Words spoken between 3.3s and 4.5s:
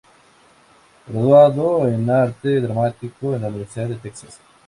en la Universidad de Texas.